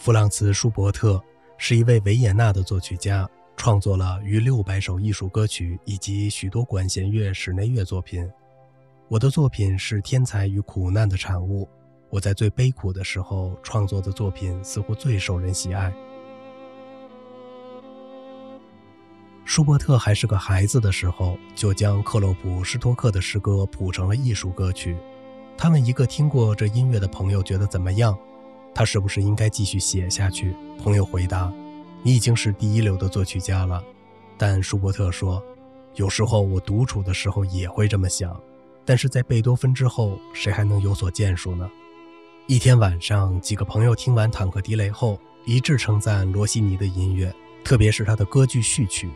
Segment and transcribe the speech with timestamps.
[0.00, 1.22] 弗朗茨·舒伯特
[1.58, 8.26] 是一位维也纳的作曲家，创作了逾六百首艺术歌曲以及许多管弦乐、室内乐作品。
[9.08, 11.68] 我的作品是天才与苦难的产物。
[12.08, 15.92] 我在最悲苦的时候创作的作品，似乎最受人喜爱。
[19.44, 24.96] 舒伯特还是个孩子的时候，就将克洛普施托克的诗歌谱成了艺术歌曲。
[25.58, 28.18] 他们一个听过这音乐的朋友觉得怎么样？
[28.74, 30.54] 他是不是应该继续写下去？
[30.78, 31.52] 朋友回答
[32.02, 33.82] ：“你已经是第一流的作曲家了。”
[34.38, 35.42] 但舒伯特说
[35.96, 38.40] ：“有时候我独处的时候也会这么想，
[38.84, 41.70] 但是在贝多芬之后，谁还能有所建树呢？”
[42.46, 49.10] 一天晚上，几个朋友听完《坦克地雷》后，一致称赞罗西尼的音乐，特别是他的歌剧序曲。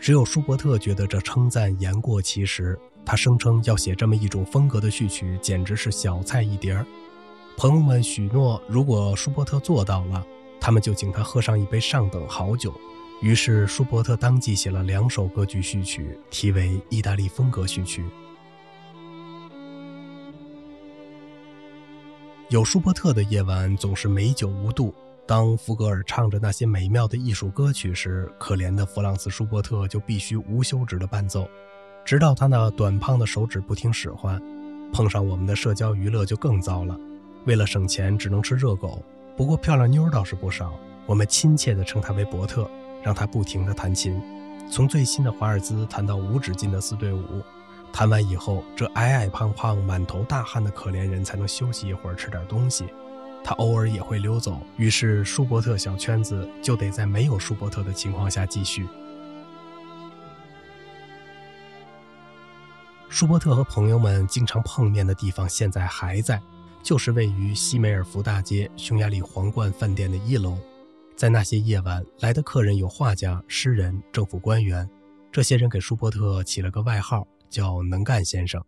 [0.00, 6.86] 只有舒伯特觉得这称赞言过其实，他声称要写这么一种风格的序曲，简直是小菜一碟儿。
[7.56, 10.24] 朋友们许诺，如果舒伯特做到了，
[10.60, 12.72] 他们就请他喝上一杯上等好酒。
[13.20, 18.02] 于是，舒伯特当即写了两首歌剧序曲，题为《意大利风格序曲》。
[22.48, 24.94] 有舒伯特的夜晚总是美酒无度。
[25.26, 31.46] 当福格尔唱着那些美妙的艺术歌曲时，可怜的弗朗茨·舒伯特就必须无休止的伴奏，
[32.04, 34.40] 直到他那短胖的手指不听使唤。
[34.92, 36.98] 碰上我们的社交娱乐就更糟了。
[37.44, 39.02] 为了省钱，只能吃热狗。
[39.36, 40.72] 不过漂亮妞倒是不少。
[41.06, 42.70] 我们亲切地称她为伯特，
[43.02, 44.22] 让她不停地弹琴，
[44.70, 47.42] 从最新的华尔兹弹到无止境的四对五。
[47.92, 52.86] 弹完以后，这矮矮胖胖、满头大汗的可怜人才能休息一会儿，吃点东西。
[53.42, 58.86] 他偶尔也会溜走，于是舒伯特小圈子就得在没有舒伯特的情况下继续。
[63.08, 66.40] 舒伯特和朋友们经常碰面的地方现在还在。
[66.82, 70.56] 就是位于西梅尔福大街匈牙利皇冠饭店的一楼，
[71.14, 74.88] 在那些夜晚来的客人有画家、诗人、政府官员，
[75.30, 78.64] 这些人给舒伯特起了个外号，叫“能干先生”，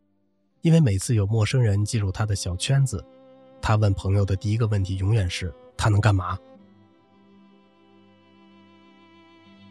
[0.61, 3.05] 因为每次有陌生人进入他的小圈子，
[3.61, 6.39] 他问朋友的第一个问题永远是他能干嘛。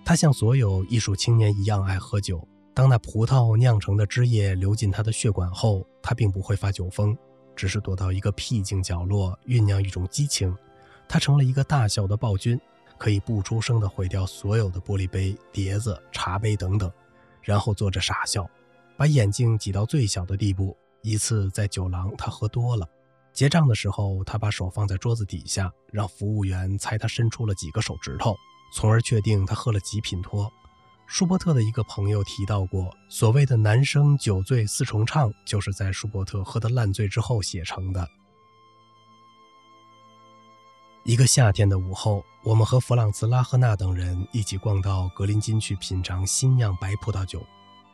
[0.03, 7.15] 他像所有艺术青年一样爱喝酒，当那葡萄酿成的汁液流进他的血管后，他并不会发酒疯。
[7.55, 10.55] 只是躲到一个僻静角落，酝酿一种激情。
[11.07, 12.59] 他成了一个大小的暴君，
[12.97, 16.91] 可以不出声地毁掉所有的玻璃杯、碟子、茶杯等等，
[17.41, 18.49] 然后坐着傻笑，
[18.95, 20.75] 把眼睛挤到最小的地步。
[21.01, 22.87] 一次在酒廊，他喝多了，
[23.33, 28.35] 结账的时候，他把手放在桌子底下，让服务员猜他伸出了几个手指头，
[28.73, 30.51] 从而确定他喝了极品托。
[31.11, 38.07] 舒伯特的一个朋友提到过，所谓的男生酒醉四重唱，就是在舒伯特喝得烂醉之后写成的。
[41.03, 47.45] 一个夏天的午后，我们和弗朗茨·拉赫纳等人一起逛到格林金去品尝新酿白葡萄酒。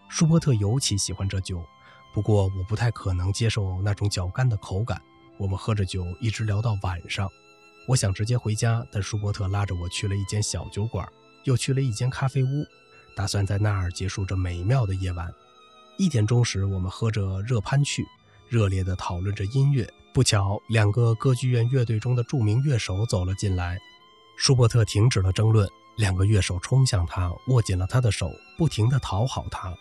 [0.07, 1.66] 舒伯特尤其喜欢这酒，
[2.13, 5.01] 不过我不太可能接受那种嚼干的口感。
[5.39, 7.28] 我们喝着酒，一直聊到晚上。
[7.88, 11.11] 我想直接回家，但舒伯特拉着我去了一间小酒馆，
[11.45, 12.47] 又去了一间咖啡屋。
[13.17, 15.33] 打算在那儿结束这美妙的夜晚。
[15.97, 18.05] 一点钟时，我们喝着热潘趣，
[18.47, 19.91] 热烈地讨论着音乐。
[20.13, 23.79] 不巧，两个歌剧院乐队中的著名乐手走了进来。
[24.38, 29.75] 舒伯特停止了争论，两个乐手冲向他，握紧了他的手，不停地讨好他。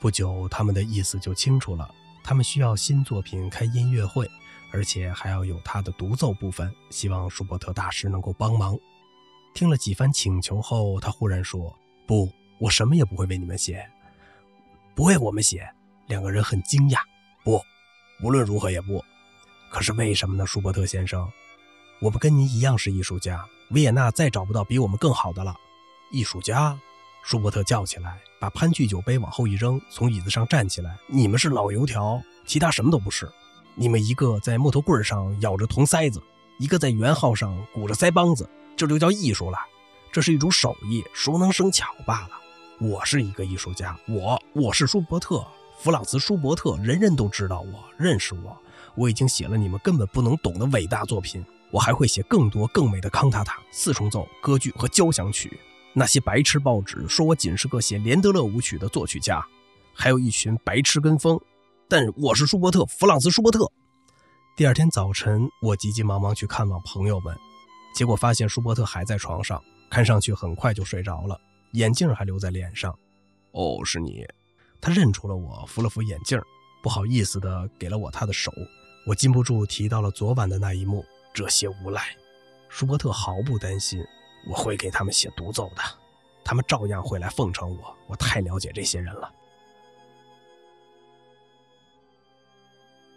[0.00, 1.86] 不久，他们的意思就清楚了：
[2.24, 4.26] 他们需要新作品开音乐会，
[4.72, 8.78] 而且还要有他的独奏部分，希望舒伯特大师能够帮忙。
[9.52, 11.76] 听了几番请求后，他忽然说
[12.08, 12.26] ：“不。”
[12.58, 13.88] 我什么也不会为你们写，
[14.94, 15.68] 不为我们写。
[16.06, 16.98] 两个人很惊讶。
[17.44, 17.62] 不，
[18.22, 19.04] 无论如何也不。
[19.70, 21.30] 可是为什么呢，舒伯特先生？
[22.00, 25.54] 我们跟您一样是艺术家，维也纳再找不到比我们更好的了。
[26.10, 26.78] 艺术家？
[27.22, 30.96] 舒伯特叫起来，把潘趣酒杯往后一扔，从椅子上站起来。
[31.06, 33.30] 你们是老油条，其他什么都不是。
[33.74, 36.22] 你们一个在木头棍上咬着铜塞子，
[36.58, 39.58] 一个在圆号上鼓着腮帮子，这就叫艺术了。
[40.10, 42.30] 这是一种手艺，熟能生巧罢了。
[42.80, 45.44] 我是一个艺术家，我我是舒伯特，
[45.80, 48.56] 弗朗茨·舒伯特，人人都知道我，认识我。
[48.94, 55.58] 我已经写了你们根本不能懂的伟大作品，我还会写更多更美的康塔塔、四重奏、歌剧和交响曲。
[55.92, 59.44] 那些白痴报纸说我仅是个写连德勒舞曲的作曲家，
[59.92, 61.40] 还有一群白痴跟风。
[61.88, 63.68] 但我是舒伯特，弗朗茨·舒伯特。
[64.56, 67.36] 第二天早晨，我急急忙忙去看望朋友们，
[67.92, 69.60] 结果发现舒伯特还在床上，
[69.90, 71.40] 看上去很快就睡着了。
[71.72, 72.96] 眼镜还留在脸上。
[73.52, 74.26] 哦，是你。
[74.80, 76.40] 他认出了我，扶了扶眼镜，
[76.82, 78.52] 不好意思的给了我他的手。
[79.06, 81.04] 我禁不住提到了昨晚的那一幕。
[81.34, 82.02] 这些无赖，
[82.68, 84.04] 舒伯特毫不担心
[84.50, 85.82] ：“我会给他们写独奏的，
[86.44, 87.96] 他们照样会来奉承我。
[88.08, 89.30] 我太了解这些人了。”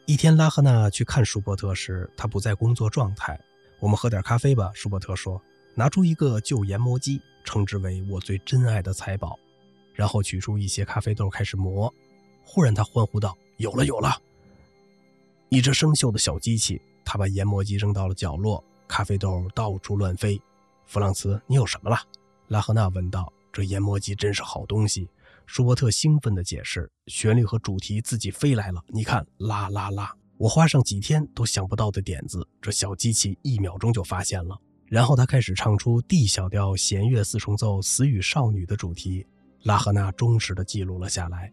[0.06, 3.40] 一天，拉赫纳去看舒伯特时，他不在工作状态。
[3.80, 5.42] 我们喝点咖啡吧，舒伯特说，
[5.74, 9.38] 拿出一个旧研磨机，称之为我最珍爱的财宝，
[9.94, 11.94] 然后取出一些咖啡豆开始磨。
[12.44, 14.22] 忽然，他欢呼道：“有了，有了！
[15.50, 20.42] 你这生锈的小机器！”他把研磨机扔到了角落，咖啡豆到处乱飞。
[20.86, 21.98] 弗朗茨，你有什么了？
[22.48, 23.32] 拉赫纳问道。
[23.52, 25.10] 这研磨机真是好东西。
[25.46, 30.16] 舒伯特兴奋地解释：“旋律和主题自己飞来了，你看，啦啦啦！
[30.38, 34.58] 我花上几天都想不到的点子，这小机器一秒钟就发现了。”
[34.92, 39.26] 然后他开始唱出 D 小调弦乐四重奏《死与少女》的主题。
[39.64, 41.50] 拉赫纳忠实地记录了下来。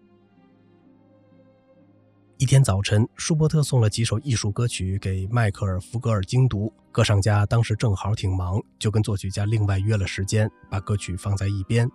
[2.36, 6.72] 一天早晨，舒伯特送了几首艺术歌曲给迈克尔·福格尔精读。
[6.90, 11.88] 歌唱家当时正好挺忙，就跟作曲家另外约了时间，把歌曲放在一边。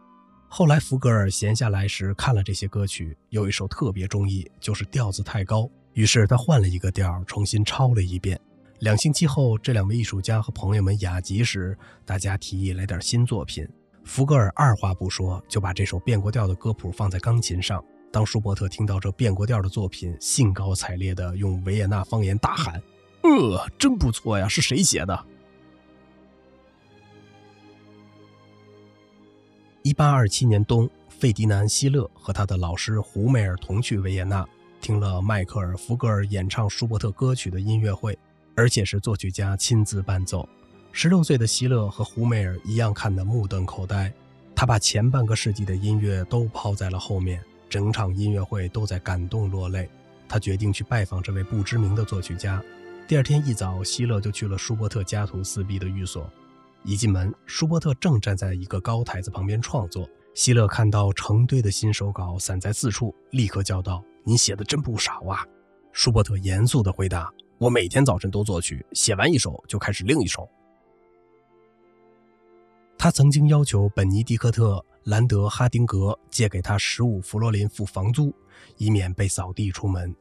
[0.48, 8.40] 后来，福格尔闲下来时看了这些歌曲，有一首特别中意，就是调子太高，于是他换了一个调，重新抄了一遍。
[8.80, 13.66] 两星期后，这两位艺术家和朋友们雅集时，大家提议来点新作品。
[14.04, 17.82] 福格尔二话不说，就把这首变过调的歌谱放在钢琴上。
[18.12, 22.82] 当舒伯特听到这变过调的作品，兴高采烈地用维也纳方言大喊
[23.24, 24.48] ：“呃，真不错呀！
[24.48, 25.26] 是谁写的？”
[29.82, 34.46] 一八二七年冬，费迪南·希勒和他的老师胡梅尔同去维也纳，
[34.82, 38.18] 听了迈克尔·福格尔演唱舒伯特歌曲的音乐会，
[38.56, 40.48] 而且是作曲家亲自伴奏。
[40.92, 44.14] 十六岁的希勒和胡梅尔一样看得目瞪口呆，
[44.56, 49.90] 他把前半个世纪的音乐都抛在了后面，整场音乐会都在感动落泪。
[50.28, 52.64] 他决定去拜访这位不知名的作曲家。
[53.08, 56.30] 第二天一早，希勒就去了舒伯特家徒四壁的寓所。
[56.84, 60.08] 一进门，舒伯特正站在一个高台子旁边创作。
[60.34, 65.46] 希勒看到成堆的新手稿散在四处，立刻叫道：“你写的真不少啊！”
[65.94, 67.32] 舒伯特严肃地回答
[67.64, 70.50] ：“我每天早晨都作曲，写完一首就开始另一首。”
[73.00, 74.76] 他曾经要求本尼迪克特·
[75.06, 78.34] 兰德哈丁格借给他十五弗罗林付房租，
[78.76, 80.14] 以免被扫地出门。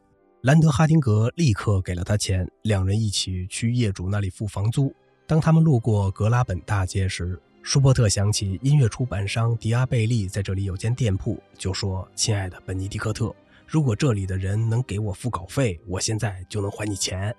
[0.42, 4.94] 兰德哈丁格立刻给了他钱，两人一起去业主那里付房租。
[5.26, 13.34] 当他们路过格拉本大街时，舒伯特想起音乐出版商迪阿贝利在这里有间店铺，就说：“亲爱的本尼迪克特，
[13.72, 17.34] 如果这里的人能给我付稿费，我现在就能还你钱。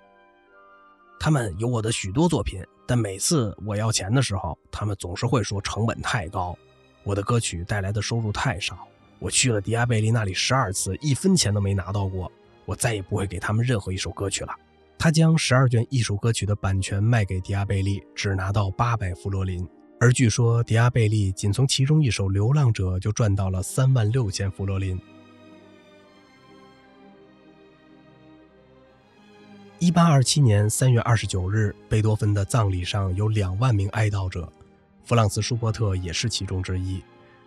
[1.20, 6.58] 他们有我的许多作品，但每次我要钱的时候，他们总是会说成本太高，
[7.04, 8.76] 我的歌曲带来的收入太少。
[9.20, 12.28] 我去了迪亚贝利那里十二次，一分钱都没拿到过。
[12.64, 14.52] 我再也不会给他们任何一首歌曲了。”
[14.98, 19.64] 他将十二卷艺术歌曲的版权卖给迪亚贝利，只拿到八百弗罗林。
[20.00, 25.00] 而据说迪亚贝利仅从其中一首《流浪者》就赚到了三万六千弗罗林。
[29.84, 34.50] 一八二七年三月二十九日，贝多芬的葬礼上有两万名哀悼者，
[35.04, 37.02] 弗朗茨·舒伯特也是其中之一。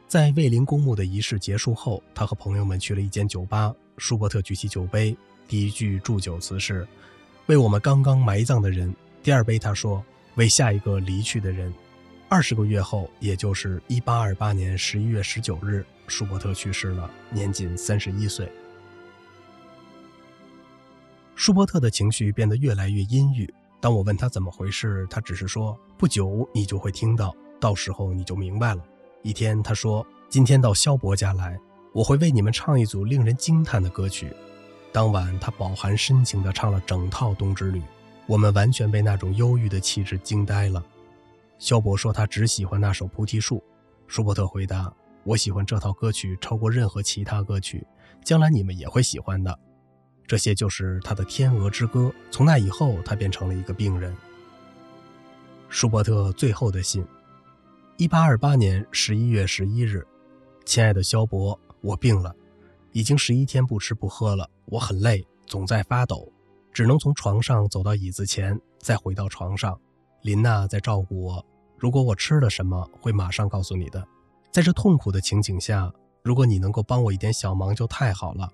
[0.08, 3.74] 在卫灵公墓的仪式结束后，他和朋友们去了一间酒吧。
[3.98, 6.88] 舒伯特举起酒杯，第一句祝酒词是。
[7.48, 10.06] 为我们刚刚埋葬的人，第二杯他说
[10.38, 11.74] ：“为下一个离去的人。”
[12.30, 18.48] 二十个月后，也就是一八二八年十一月十九日，舒伯特去世了，年仅三十一岁。
[21.38, 23.48] 舒伯特的情绪变得越来越阴郁。
[23.80, 28.84] 当我问他怎么回事，他只是说：“不久你就会听到，到时候你就明白了。”
[29.22, 31.56] 一天，他说：“今天到肖伯家来，
[31.94, 34.36] 我会为你们唱一组令人惊叹的歌曲。”
[34.92, 37.80] 当晚，他饱含深情地唱了整套《冬之旅》，
[38.26, 40.84] 我们完全被那种忧郁的气质惊呆了。
[41.60, 43.58] 肖伯说他只喜欢那首《菩提树》，
[44.08, 44.92] 舒伯特回答
[45.24, 47.86] ：“我喜欢这套歌曲超过任何其他歌曲，
[48.24, 49.56] 将来你们也会喜欢的。”
[50.28, 52.02] 这些就是他的《天鹅之歌》。
[52.30, 54.16] 从那以后，他变成了一个病人。
[55.70, 57.06] 舒伯特最后的信：
[57.96, 60.06] 一八二八年十一月十一日，
[60.66, 62.36] 亲爱的肖伯，我病了。
[62.92, 66.32] 已经十一天不吃不喝了，我很累，总在发抖，
[66.74, 69.80] 只能从床上走到椅子前，再回到床上。
[70.24, 71.46] 琳娜在照顾我，
[71.78, 74.06] 如果我吃了什么，会马上告诉你的。
[74.52, 75.94] 在这痛苦的情景下，
[76.24, 78.52] 如果你能够帮我一点小忙，就太好了。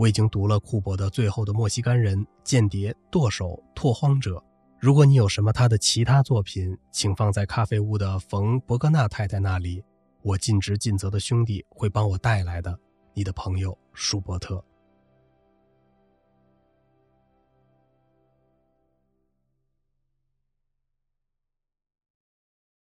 [0.00, 4.36] 我已经读了库珀的《最后的莫西干人》《间谍》《剁手》《拓荒者》。
[4.78, 9.84] 如果你有什么他的其他作品，请放在咖啡屋的冯·伯格纳太太那里，
[10.22, 12.74] 我尽职尽责的兄弟会帮我带来的。
[13.12, 14.64] 你的朋友舒伯特。